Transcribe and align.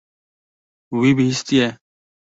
Wî 0.99 1.11
bihîstiye. 1.17 1.67